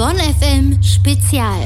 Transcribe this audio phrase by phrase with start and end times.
[0.00, 1.62] Bonn FM Spezial.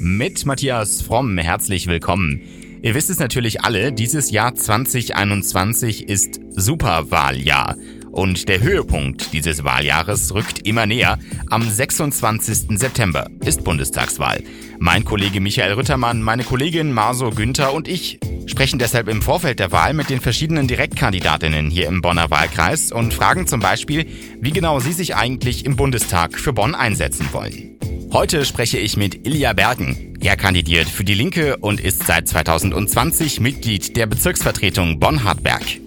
[0.00, 2.42] Mit Matthias Fromm herzlich willkommen.
[2.82, 7.76] Ihr wisst es natürlich alle, dieses Jahr 2021 ist Superwahljahr.
[8.14, 11.18] Und der Höhepunkt dieses Wahljahres rückt immer näher.
[11.50, 12.78] Am 26.
[12.78, 14.40] September ist Bundestagswahl.
[14.78, 19.72] Mein Kollege Michael Rüttermann, meine Kollegin Marso Günther und ich sprechen deshalb im Vorfeld der
[19.72, 24.06] Wahl mit den verschiedenen Direktkandidatinnen hier im Bonner Wahlkreis und fragen zum Beispiel,
[24.40, 27.76] wie genau sie sich eigentlich im Bundestag für Bonn einsetzen wollen.
[28.12, 30.16] Heute spreche ich mit Ilja Bergen.
[30.20, 35.83] Er kandidiert für die Linke und ist seit 2020 Mitglied der Bezirksvertretung Bonn-Hartberg.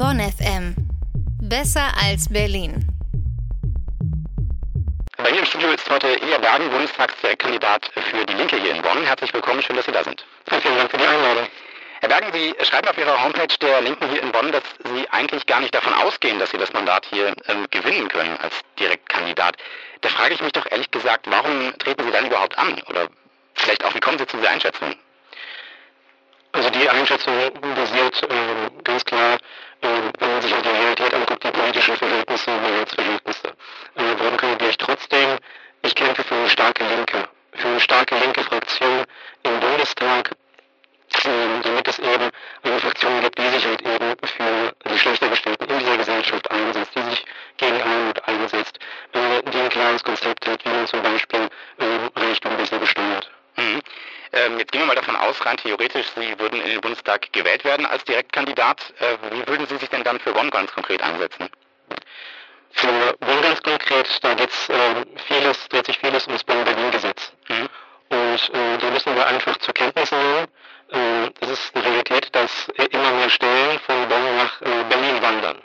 [0.00, 0.74] Bonn FM.
[1.42, 2.88] Besser als Berlin.
[5.18, 9.04] Bei mir im Studio ist heute Ilja Bergen, Bundestagskandidat für die Linke hier in Bonn.
[9.04, 10.24] Herzlich willkommen, schön, dass Sie da sind.
[10.48, 11.46] Vielen Dank für die Einladung.
[12.00, 15.44] Herr Bergen, Sie schreiben auf Ihrer Homepage der Linken hier in Bonn, dass Sie eigentlich
[15.44, 19.58] gar nicht davon ausgehen, dass Sie das Mandat hier ähm, gewinnen können als Direktkandidat.
[20.00, 22.80] Da frage ich mich doch ehrlich gesagt, warum treten Sie dann überhaupt an?
[22.88, 23.08] Oder
[23.52, 24.94] vielleicht auch, wie kommen Sie zu dieser Einschätzung?
[26.52, 29.38] Also die Einschätzung basiert äh, ganz klar,
[29.82, 33.48] äh, wenn man sich auch die Realität anguckt, die politischen Verhältnisse, Mehrheitsverhältnisse.
[33.48, 35.38] Äh, warum kandidiere ich trotzdem?
[35.82, 39.04] Ich kämpfe für eine starke Linke, für eine starke linke Fraktion
[39.42, 40.30] im Bundestag,
[41.24, 42.30] äh, damit es eben
[42.62, 46.92] eine Fraktion gibt, die sich halt eben für die schlechter gestellten in dieser Gesellschaft einsetzt,
[46.94, 47.24] die sich
[47.56, 48.78] gegen Armut einsetzt,
[49.12, 53.30] äh, die ein klares Konzept hat, wie man zum Beispiel äh, Reichtum besser besteuert.
[53.56, 53.80] Mhm.
[54.32, 54.72] Ähm, jetzt
[55.40, 58.92] aus, rein theoretisch, Sie würden in den Bundestag gewählt werden als Direktkandidat.
[58.98, 61.48] Äh, wie würden Sie sich denn dann für Bonn ganz konkret einsetzen?
[62.72, 67.32] Für Bonn ganz konkret, da geht's, äh, vieles, dreht sich vieles ums Bonn-Berlin-Gesetz.
[67.48, 67.68] Mhm.
[68.10, 70.46] Und äh, da müssen wir einfach zur Kenntnis nehmen,
[70.92, 75.58] äh, es ist eine Realität, dass immer mehr Stellen von Bonn nach äh, Berlin wandern.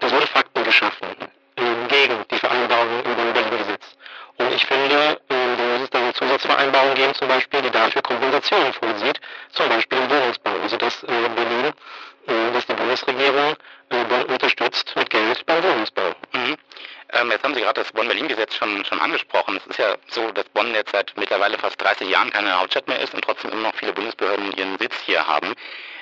[0.00, 1.08] Das wurde Fakten geschaffen
[1.56, 3.96] äh, gegen die Vereinbarung im Bonn-Berlin-Gesetz.
[4.38, 8.02] Und ich finde, äh, da muss es dann eine Zusatzvereinbarung geben, zum Beispiel, die dafür
[8.02, 9.20] Kompensationen vorsieht,
[9.50, 10.52] zum Beispiel im Wohnungsbau.
[10.62, 11.72] Also dass äh, Berlin,
[12.28, 13.56] äh, dass die Bundesregierung
[13.90, 16.14] äh, Bonn unterstützt mit Geld beim Wohnungsbau.
[16.32, 16.56] Mhm.
[17.28, 19.58] Ähm, jetzt haben Sie gerade das Bonn-Berlin-Gesetz schon, schon angesprochen.
[19.58, 23.00] Es ist ja so, dass Bonn jetzt seit mittlerweile fast 30 Jahren keine Hauptstadt mehr
[23.00, 25.54] ist und trotzdem immer noch viele Bundesbehörden ihren Sitz hier haben.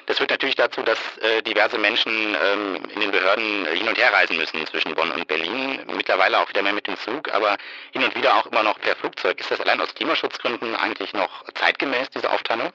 [0.06, 4.12] Das führt natürlich dazu, dass äh, diverse Menschen ähm, in den Behörden hin und her
[4.12, 5.80] reisen müssen zwischen Bonn und Berlin.
[5.96, 7.56] Mittlerweile auch wieder mehr mit dem Zug, aber
[7.90, 9.40] hin und wieder auch immer noch per Flugzeug.
[9.40, 12.70] Ist das allein aus Klimaschutzgründen eigentlich noch zeitgemäß, diese Aufteilung?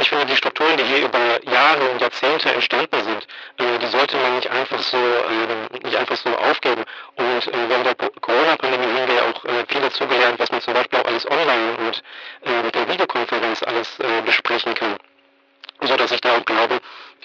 [0.00, 3.26] Ich finde, die Strukturen, die hier über Jahre und Jahrzehnte entstanden sind,
[3.58, 6.84] äh, die sollte man nicht einfach so, äh, nicht einfach so aufgeben.
[7.16, 10.74] Und äh, während der Corona-Pandemie haben wir ja auch äh, viel dazugelernt, was man zum
[10.74, 12.02] Beispiel auch alles online und
[12.42, 14.96] äh, per Videokonferenz alles äh, besprechen kann
[15.80, 16.80] so dass ich da auch glaube,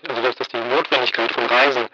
[0.08, 1.88] also dass, die Notwendigkeit von Reisen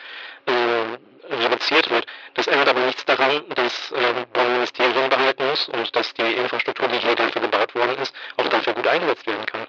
[0.46, 2.06] äh, reduziert wird.
[2.34, 6.88] Das ändert aber nichts daran, dass äh, Bonn Ministerien behalten muss und dass die Infrastruktur,
[6.88, 9.68] die hier dafür gebaut worden ist, auch dafür gut eingesetzt werden kann,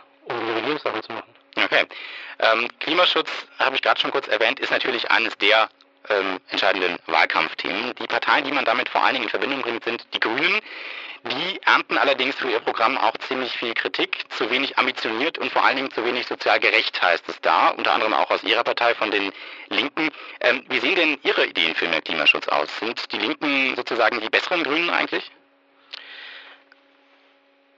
[0.61, 1.35] um die Regierungssache zu machen.
[1.57, 1.85] Okay.
[2.39, 5.69] Ähm, Klimaschutz, habe ich gerade schon kurz erwähnt, ist natürlich eines der
[6.09, 7.95] ähm, entscheidenden Wahlkampfthemen.
[7.97, 10.61] Die Parteien, die man damit vor allen Dingen in Verbindung bringt, sind die Grünen.
[11.23, 15.63] Die ernten allerdings für ihr Programm auch ziemlich viel Kritik, zu wenig ambitioniert und vor
[15.63, 18.95] allen Dingen zu wenig sozial gerecht heißt es da, unter anderem auch aus Ihrer Partei
[18.95, 19.31] von den
[19.69, 20.09] Linken.
[20.41, 22.69] Ähm, wie sehen denn Ihre Ideen für mehr Klimaschutz aus?
[22.79, 25.31] Sind die Linken sozusagen die besseren Grünen eigentlich?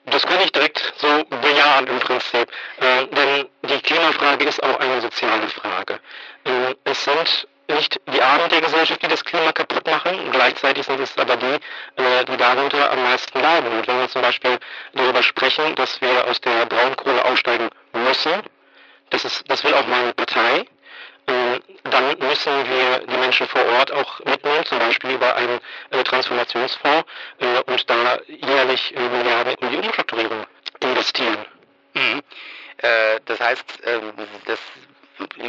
[0.06, 2.48] Das kann ich direkt so bejahen im Prinzip.
[2.82, 6.00] Äh, denn die Klimafrage ist auch eine soziale Frage.
[6.44, 10.32] Äh, es sind nicht die Armen der Gesellschaft, die das Klima kaputt machen.
[10.32, 13.72] Gleichzeitig sind es aber die, äh, die darunter am meisten leiden.
[13.72, 14.58] Und wenn wir zum Beispiel
[14.94, 18.42] darüber sprechen, dass wir aus der Braunkohle aussteigen müssen,
[19.10, 20.64] das, ist, das will auch meine Partei,
[21.26, 25.60] äh, dann müssen wir die Menschen vor Ort auch mitnehmen, zum Beispiel über einen
[25.90, 27.04] äh, Transformationsfonds
[27.38, 30.46] äh, und da jährlich äh, Milliarden in die Umstrukturierung
[30.80, 31.46] investieren.
[31.94, 32.22] Mhm.
[32.82, 34.12] Äh, das heißt, ähm,
[34.46, 34.58] das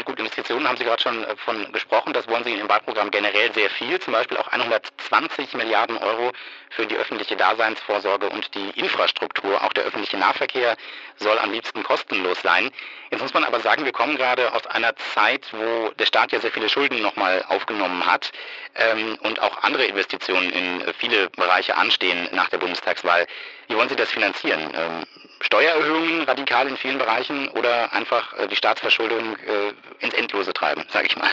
[0.06, 2.14] gut, Investitionen haben Sie gerade schon äh, von gesprochen.
[2.14, 4.00] Das wollen Sie in Ihrem Wahlprogramm generell sehr viel.
[4.00, 6.32] Zum Beispiel auch 120 Milliarden Euro
[6.70, 9.64] für die öffentliche Daseinsvorsorge und die Infrastruktur.
[9.64, 10.76] Auch der öffentliche Nahverkehr
[11.18, 12.72] soll am liebsten kostenlos sein.
[13.12, 16.40] Jetzt muss man aber sagen, wir kommen gerade aus einer Zeit, wo der Staat ja
[16.40, 18.32] sehr viele Schulden nochmal aufgenommen hat
[18.76, 23.28] ähm, und auch andere Investitionen in viele Bereiche anstehen nach der Bundestagswahl.
[23.68, 24.62] Wie wollen Sie das finanzieren?
[24.74, 25.04] Ähm,
[25.44, 31.08] Steuererhöhungen radikal in vielen Bereichen oder einfach äh, die Staatsverschuldung äh, ins Endlose treiben, sage
[31.08, 31.32] ich mal.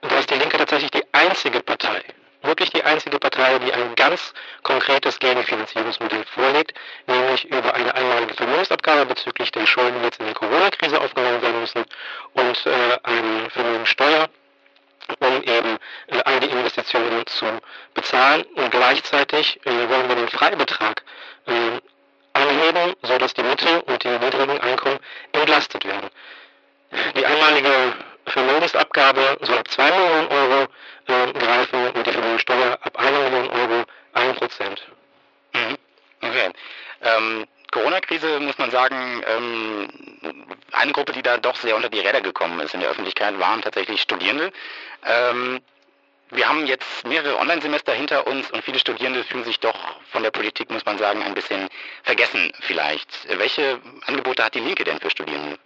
[0.00, 2.02] Da ist die Linke tatsächlich die einzige Partei,
[2.42, 4.32] wirklich die einzige Partei, die ein ganz
[4.62, 6.72] konkretes Gegenfinanzierungsmodell vorlegt,
[7.06, 11.60] nämlich über eine einmalige Vermögensabgabe bezüglich der Schulden, die jetzt in der Corona-Krise aufgenommen werden
[11.60, 11.84] müssen
[12.34, 14.28] und äh, eine Vermögensteuer,
[15.20, 15.78] um eben
[16.24, 17.46] all die Investitionen zu
[17.94, 21.02] bezahlen und gleichzeitig äh, wollen wir den Freibetrag
[21.46, 21.80] äh,
[22.36, 24.98] anheben, sodass die Mittel- und die niedrigen Einkommen
[25.32, 26.10] entlastet werden.
[27.16, 27.94] Die einmalige
[28.26, 30.68] Vermögensabgabe soll ab 2 Millionen Euro
[31.06, 33.84] äh, greifen und die Vermögensteuer ab 1 Million Euro
[34.14, 34.86] 1 Prozent.
[35.52, 35.76] Mhm.
[36.20, 36.50] Okay.
[37.02, 39.88] Ähm, Corona-Krise muss man sagen, ähm,
[40.72, 43.62] eine Gruppe, die da doch sehr unter die Räder gekommen ist in der Öffentlichkeit, waren
[43.62, 44.52] tatsächlich Studierende.
[45.04, 45.60] Ähm,
[46.30, 49.78] wir haben jetzt mehrere Online-Semester hinter uns und viele Studierende fühlen sich doch
[50.10, 51.68] von der Politik, muss man sagen, ein bisschen
[52.02, 53.08] vergessen vielleicht.
[53.28, 55.58] Welche Angebote hat die Linke denn für Studierende?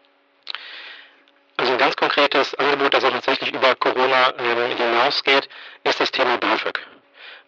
[1.57, 5.49] Also ein ganz konkretes Angebot, das auch tatsächlich über Corona äh, hinausgeht,
[5.85, 6.81] ist das Thema BAföG.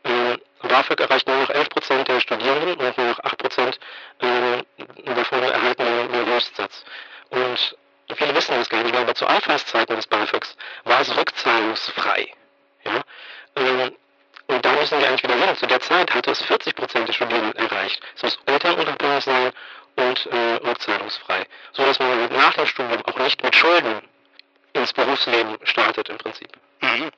[0.05, 3.81] Ähm, BAföG erreicht nur noch 11 Prozent der Studierenden und nur noch 8 Prozent
[4.21, 4.63] äh,
[5.15, 6.85] davon erhalten den Höchstsatz.
[7.31, 7.77] Und
[8.17, 12.35] viele wissen das gar nicht, weil aber zu Anfangszeiten des BAföGs war es rückzahlungsfrei.
[12.85, 13.01] Ja?
[13.57, 13.97] Ähm,
[14.49, 15.57] und da müssen wir eigentlich wieder hin.
[15.57, 18.03] Zu der Zeit hatte es 40 Prozent der Studierenden erreicht.
[18.17, 19.53] Es muss elternunabhängig sein
[19.97, 21.47] und äh, rückzahlungsfrei.
[21.73, 24.03] So dass man nach dem Studium auch nicht mit Schulden
[24.73, 26.49] ins Berufsleben startet im Prinzip.
[26.81, 27.11] Mhm.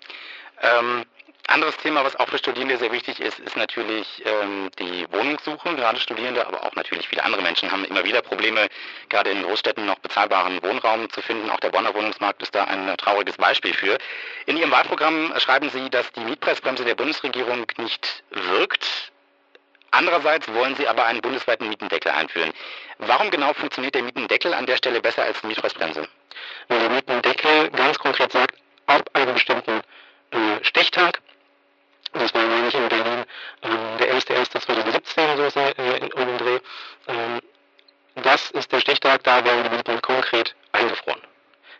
[0.61, 1.06] Ähm,
[1.54, 5.76] anderes Thema, was auch für Studierende sehr wichtig ist, ist natürlich ähm, die Wohnungssuche.
[5.76, 8.66] Gerade Studierende, aber auch natürlich viele andere Menschen haben immer wieder Probleme,
[9.08, 11.48] gerade in Großstädten noch bezahlbaren Wohnraum zu finden.
[11.50, 13.98] Auch der Bonner Wohnungsmarkt ist da ein trauriges Beispiel für.
[14.46, 19.12] In Ihrem Wahlprogramm schreiben Sie, dass die Mietpreisbremse der Bundesregierung nicht wirkt.
[19.92, 22.52] Andererseits wollen Sie aber einen bundesweiten Mietendeckel einführen.
[22.98, 26.08] Warum genau funktioniert der Mietendeckel an der Stelle besser als die Mietpreisbremse?
[26.68, 29.82] Der Mietendeckel ganz konkret sagt, ab einem bestimmten
[30.32, 31.20] äh, Stichtag
[32.14, 33.24] das war nämlich in Berlin
[33.62, 36.58] ähm, der 1.1.2017, so ist er äh, in, um den Dreh.
[37.08, 37.40] Ähm,
[38.22, 38.50] das
[39.14, 41.20] Stichtag, da werden die Mieten konkret eingefroren.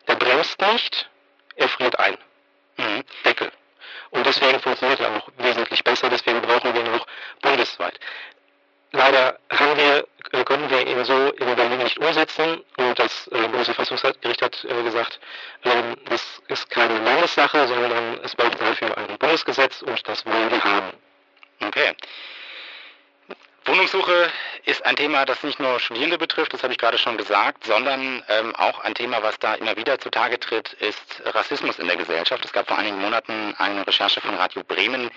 [0.07, 1.11] Der bremst nicht,
[1.57, 2.17] er friert ein.
[2.77, 3.03] Mhm.
[3.25, 3.51] Deckel.
[4.11, 7.07] Und deswegen funktioniert er auch wesentlich besser, deswegen brauchen wir ihn auch
[7.43, 7.99] bundesweit.
[8.93, 13.49] Leider haben wir, äh, können wir ihn so in Berlin nicht umsetzen und das äh,
[13.49, 15.19] Bundesverfassungsgericht hat äh, gesagt,
[15.65, 20.63] ähm, das ist keine Landessache, sondern es braucht dafür ein Bundesgesetz und das wollen wir
[20.63, 20.93] haben.
[21.61, 21.97] Okay.
[23.67, 24.31] Wohnungssuche
[24.67, 28.23] ist ein Thema, das nicht nur Studierende betrifft, das habe ich gerade schon gesagt, sondern
[28.29, 32.45] ähm, auch ein Thema, was da immer wieder zutage tritt, ist Rassismus in der Gesellschaft.
[32.45, 35.11] Es gab vor einigen Monaten eine Recherche von Radio Bremen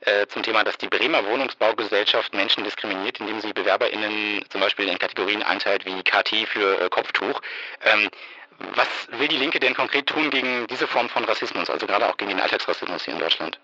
[0.00, 4.98] äh, zum Thema, dass die Bremer Wohnungsbaugesellschaft Menschen diskriminiert, indem sie BewerberInnen zum Beispiel in
[4.98, 7.40] Kategorien einteilt wie KT für äh, Kopftuch.
[7.82, 8.10] Ähm,
[8.74, 12.18] was will die Linke denn konkret tun gegen diese Form von Rassismus, also gerade auch
[12.18, 13.58] gegen den Alltagsrassismus hier in Deutschland?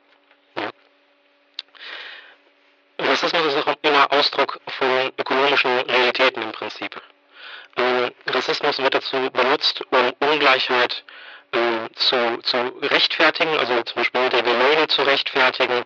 [0.57, 0.71] Ja.
[3.23, 6.99] Rassismus ist auch immer Ausdruck von ökonomischen Realitäten im Prinzip.
[7.77, 11.05] Ähm, Rassismus wird dazu benutzt, um Ungleichheit
[11.53, 15.85] ähm, zu, zu rechtfertigen, also zum Beispiel der Löhne zu rechtfertigen.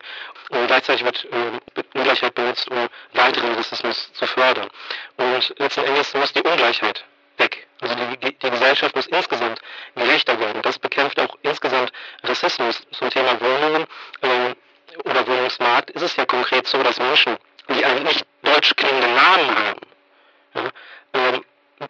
[0.49, 1.59] Und gleichzeitig wird ähm,
[1.93, 4.69] Ungleichheit benutzt, um weiteren Rassismus zu fördern.
[5.17, 7.03] Und letzten Endes muss die Ungleichheit
[7.35, 7.67] weg.
[7.81, 9.59] Also die, die Gesellschaft muss insgesamt
[9.93, 10.61] gerechter werden.
[10.61, 11.91] Das bekämpft auch insgesamt
[12.23, 13.85] Rassismus zum Thema Wohnungen.
[15.03, 17.37] Oder Wohnungsmarkt ist es ja konkret so, dass Menschen,
[17.69, 19.79] die einen nicht deutsch klingenden Namen haben,
[20.53, 20.69] ja,
[21.13, 21.45] ähm,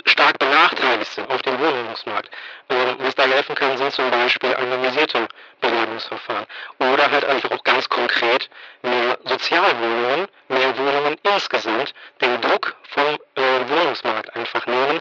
[0.05, 2.29] stark benachteiligt sind auf dem Wohnungsmarkt.
[2.69, 5.27] Ähm, was da helfen kann, sind zum Beispiel anonymisierte
[5.61, 6.45] Bewerbungsverfahren.
[6.79, 8.49] Oder halt einfach auch ganz konkret
[8.81, 14.99] mehr Sozialwohnungen, mehr Wohnungen insgesamt, den Druck vom äh, Wohnungsmarkt einfach nehmen.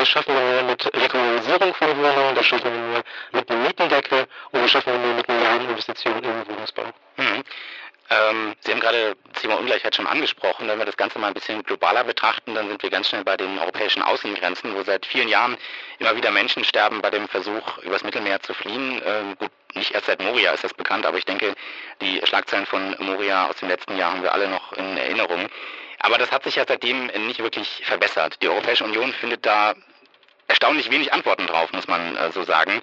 [0.00, 3.02] Das schaffen wir nur mit Rekommunalisierung von Wohnungen, das schaffen wir nur
[3.32, 6.84] mit einem Mietendeckel und das schaffen wir nur mit Milliardeninvestitionen in den Wohnungsbau.
[7.18, 7.44] Mhm.
[8.08, 10.68] Ähm, Sie haben gerade das Thema Ungleichheit schon angesprochen.
[10.68, 13.36] Wenn wir das Ganze mal ein bisschen globaler betrachten, dann sind wir ganz schnell bei
[13.36, 15.58] den europäischen Außengrenzen, wo seit vielen Jahren
[15.98, 19.02] immer wieder Menschen sterben bei dem Versuch, übers Mittelmeer zu fliehen.
[19.04, 21.54] Ähm, gut, nicht erst seit Moria ist das bekannt, aber ich denke,
[22.00, 25.50] die Schlagzeilen von Moria aus dem letzten Jahr haben wir alle noch in Erinnerung.
[25.98, 28.38] Aber das hat sich ja seitdem nicht wirklich verbessert.
[28.40, 29.74] Die Europäische Union findet da
[30.50, 32.82] erstaunlich wenig Antworten drauf, muss man äh, so sagen.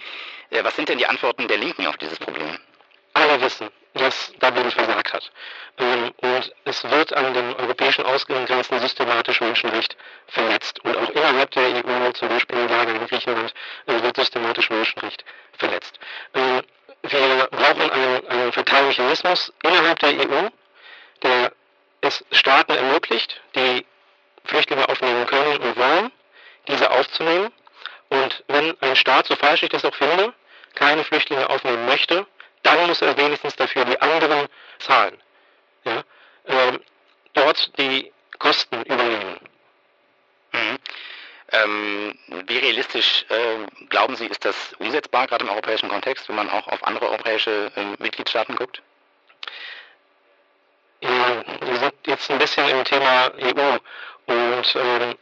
[0.50, 2.58] Äh, was sind denn die Antworten der Linken auf dieses Problem?
[3.14, 5.32] Alle wissen, dass Dublin versagt hat.
[5.78, 9.98] Ähm, und es wird an den europäischen Ausgrenzen systematisch Menschenrecht
[10.28, 10.80] verletzt.
[10.84, 13.54] Und auch innerhalb der EU, zum Beispiel im Lager in Griechenland,
[13.86, 15.26] äh, wird systematisch Menschenrecht
[15.58, 16.00] verletzt.
[16.34, 16.62] Ähm,
[17.04, 20.50] wir brauchen einen, einen Verteilmechanismus innerhalb der EU,
[21.22, 21.52] der
[22.02, 23.86] es Staaten ermöglicht, die
[24.46, 26.12] Flüchtlinge aufnehmen können und wollen,
[26.68, 27.52] diese aufzunehmen.
[28.10, 30.34] Und wenn ein Staat, so falsch ich das auch finde,
[30.76, 32.26] keine Flüchtlinge aufnehmen möchte,
[32.64, 34.48] dann muss er wenigstens dafür die anderen
[34.80, 35.18] zahlen.
[35.84, 36.04] Ja?
[36.46, 36.80] Ähm,
[37.34, 39.40] dort die Kosten übernehmen.
[40.52, 40.78] Mhm.
[41.50, 46.50] Ähm, wie realistisch äh, glauben Sie, ist das umsetzbar, gerade im europäischen Kontext, wenn man
[46.50, 48.82] auch auf andere europäische äh, Mitgliedstaaten guckt?
[51.00, 53.78] Ja, wir sind jetzt ein bisschen im Thema EU
[54.26, 55.16] und ähm,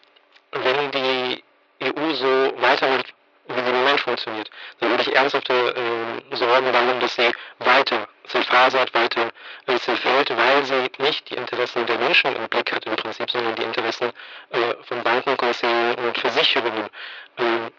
[0.63, 1.43] wenn die
[1.83, 3.13] EU so weitermacht,
[3.47, 8.07] wie sie im Moment funktioniert, dann würde ich ernsthafte äh, Sorgen darum, dass sie weiter
[8.27, 9.31] zerfasert, weiter
[9.67, 13.55] äh, zerfällt, weil sie nicht die Interessen der Menschen im Blick hat im Prinzip, sondern
[13.55, 14.11] die Interessen
[14.49, 16.89] äh, von Bankenkonzernen und Versicherungen.
[17.37, 17.71] Ähm,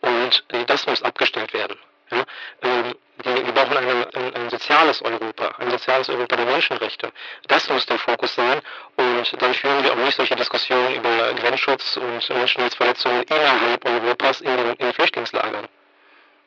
[0.00, 1.76] und äh, das muss abgestellt werden.
[2.12, 2.24] Ja?
[2.62, 2.94] Ähm,
[3.24, 7.12] die, wir brauchen eine, ein, ein, soziales Europa, ein soziales Europa der Menschenrechte.
[7.48, 8.60] Das muss der Fokus sein.
[8.96, 14.74] Und dann führen wir auch nicht solche Diskussionen über Grenzschutz und Menschenrechtsverletzungen innerhalb Europas in
[14.78, 15.68] in Flüchtlingslagern.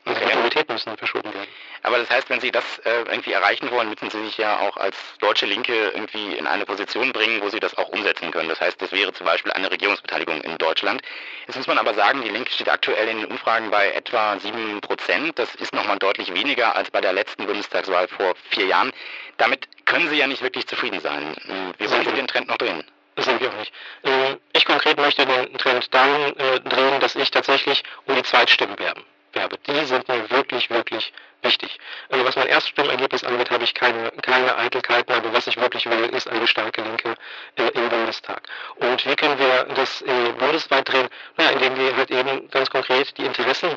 [0.08, 1.50] Also die Autorität müssen verschoben werden.
[1.84, 4.78] Aber das heißt, wenn Sie das äh, irgendwie erreichen wollen, müssen Sie sich ja auch
[4.78, 8.48] als deutsche Linke irgendwie in eine Position bringen, wo Sie das auch umsetzen können.
[8.48, 11.02] Das heißt, das wäre zum Beispiel eine Regierungsbeteiligung in Deutschland.
[11.46, 14.80] Jetzt muss man aber sagen, die Linke steht aktuell in den Umfragen bei etwa 7
[14.80, 15.38] Prozent.
[15.38, 18.92] Das ist nochmal deutlich weniger als bei der letzten Bundestagswahl vor vier Jahren.
[19.36, 21.36] Damit können Sie ja nicht wirklich zufrieden sein.
[21.78, 22.84] Wie wollen Sie den Trend noch drehen?
[23.16, 23.74] Das sind wir auch nicht.
[24.04, 28.78] Ähm, ich konkret möchte den Trend dahin äh, drehen, dass ich tatsächlich um die Zweitstimmen
[28.78, 29.04] werben
[29.38, 29.58] werbe.
[29.67, 31.79] Die sind mir wirklich, wirklich wichtig.
[32.10, 36.06] Also was mein Erststimmergebnis angeht, habe ich keine, keine Eitelkeiten, aber was ich wirklich will,
[36.10, 37.15] ist eine starke Linke
[37.56, 38.41] äh, im Bundestag.
[38.75, 41.08] Und wie können wir das äh, bundesweit drehen?
[41.38, 43.72] Na, indem wir halt eben ganz konkret die Interessen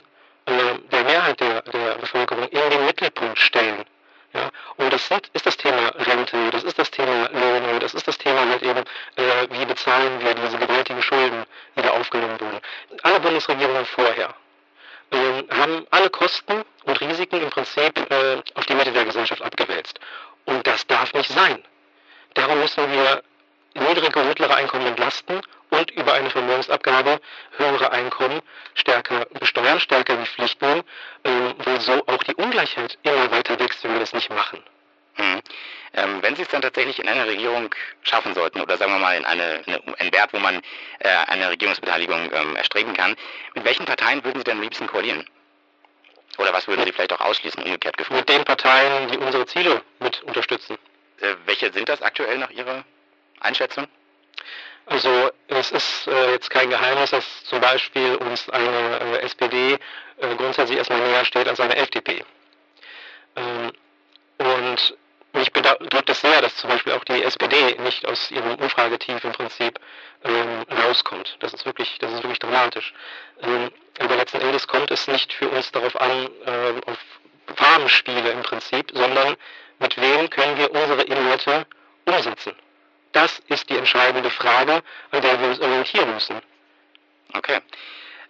[0.47, 3.85] äh, der Mehrheit der, der Bevölkerung in den Mittelpunkt stellen.
[4.33, 8.07] Ja, und das sind, ist das Thema Rente, das ist das Thema Löhne, das ist
[8.07, 8.85] das Thema halt eben,
[9.17, 11.45] äh, wie bezahlen wir diese gewaltigen Schulden,
[11.77, 12.61] die da aufgenommen wurden.
[13.03, 14.33] Alle Bundesregierungen vorher
[15.11, 19.99] äh, haben alle Kosten und Risiken im Prinzip äh, auf die Mitte der Gesellschaft abgewälzt.
[20.45, 21.63] Und das darf nicht sein.
[22.35, 23.23] Darum müssen wir
[23.75, 25.41] niedrige und mittlere Einkommen entlasten
[25.71, 27.21] und über eine Vermögensabgabe
[27.57, 28.41] höhere Einkommen
[28.75, 30.83] stärker besteuern, stärker in die Pflicht nehmen,
[31.25, 31.31] äh,
[31.65, 34.63] weil so auch die Ungleichheit immer weiter wächst, wenn wir das nicht machen.
[35.21, 35.41] Mhm.
[35.93, 39.17] Ähm, wenn Sie es dann tatsächlich in eine Regierung schaffen sollten oder sagen wir mal
[39.17, 40.63] in eine, eine einen Wert, wo man
[41.01, 43.17] äh, eine Regierungsbeteiligung ähm, erstreben kann,
[43.55, 45.29] mit welchen Parteien würden Sie denn am liebsten koalieren?
[46.39, 48.21] Oder was würden Sie vielleicht auch ausschließen, umgekehrt gefragt?
[48.21, 50.79] Mit den Parteien, die unsere Ziele mit unterstützen.
[51.21, 52.85] Äh, welche sind das aktuell nach Ihrer
[53.41, 53.89] Einschätzung?
[54.87, 59.79] Also es ist äh, jetzt kein Geheimnis, dass zum Beispiel uns eine äh, SPD
[60.19, 62.25] äh, grundsätzlich erstmal näher steht als eine FDP.
[63.37, 63.73] Ähm,
[64.39, 64.97] und
[65.33, 69.33] mich bedrückt es sehr, dass zum Beispiel auch die SPD nicht aus ihrem Umfragetief im
[69.33, 69.79] Prinzip
[70.25, 71.37] ähm, rauskommt.
[71.41, 72.93] Das ist wirklich, das ist wirklich dramatisch.
[73.43, 76.99] Ähm, aber letzten Endes kommt es nicht für uns darauf an, ähm, auf
[77.57, 79.37] Farbenspiele im Prinzip, sondern
[79.79, 81.67] mit wem können wir unsere Inhalte
[82.05, 82.55] umsetzen.
[83.13, 86.41] Das ist die entscheidende Frage, an der wir uns orientieren müssen.
[87.35, 87.61] Okay.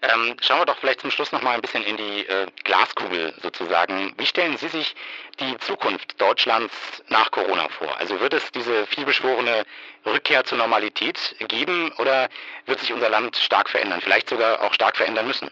[0.02, 3.34] Ähm, schauen wir doch vielleicht zum Schluss noch mal ein bisschen in die äh, Glaskugel
[3.42, 4.14] sozusagen.
[4.16, 4.94] Wie stellen Sie sich
[5.40, 6.74] die Zukunft Deutschlands
[7.08, 7.94] nach Corona vor?
[7.98, 9.64] Also wird es diese vielbeschworene
[10.06, 12.30] Rückkehr zur Normalität geben oder
[12.64, 15.50] wird sich unser Land stark verändern, vielleicht sogar auch stark verändern müssen?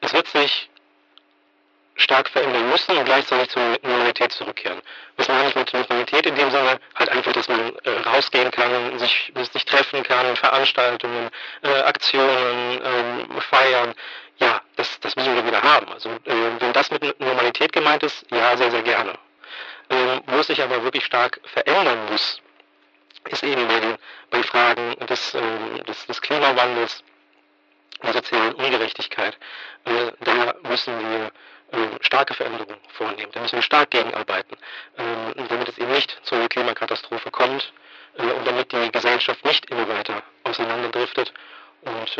[0.00, 0.68] Es wird sich
[1.96, 4.80] stark verändern müssen und gleichzeitig zur Normalität zurückkehren.
[5.16, 6.78] Was meine ich mit Normalität in dem Sinne?
[6.94, 11.30] Halt einfach, dass man äh, rausgehen kann, sich, sich treffen kann, Veranstaltungen,
[11.62, 13.94] äh, Aktionen, äh, feiern.
[14.38, 15.90] Ja, das, das müssen wir wieder haben.
[15.90, 19.18] Also äh, wenn das mit Normalität gemeint ist, ja, sehr, sehr gerne.
[19.88, 22.42] Ähm, wo es sich aber wirklich stark verändern muss,
[23.30, 23.96] ist eben bei, den,
[24.30, 27.02] bei Fragen des, ähm, des, des Klimawandels,
[28.02, 29.38] der sozialen Ungerechtigkeit.
[29.84, 31.30] Äh, da müssen wir
[31.72, 33.32] äh, starke Veränderungen vornehmen.
[33.32, 34.56] Da müssen wir stark gegenarbeiten,
[34.96, 37.72] äh, damit es eben nicht zu einer Klimakatastrophe kommt
[38.18, 41.32] äh, und damit die Gesellschaft nicht immer weiter auseinanderdriftet.
[41.82, 42.16] Und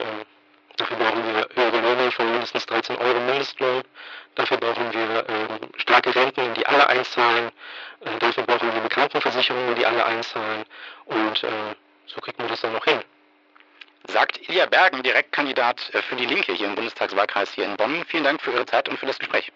[0.76, 3.82] dafür brauchen wir höhere Löhne von mindestens 13 Euro Mindestlohn.
[4.36, 5.24] Dafür brauchen wir
[5.78, 7.50] starke Renten, die alle einzahlen.
[8.20, 10.64] dafür brauchen wir eine Krankenversicherung, die alle einzahlen.
[11.06, 11.44] Und
[12.06, 13.00] so kriegt man das dann noch hin
[14.08, 18.04] sagt Ilja Bergen, Direktkandidat äh, für die Linke hier im Bundestagswahlkreis hier in Bonn.
[18.06, 19.52] Vielen Dank für Ihre Zeit und für das Gespräch.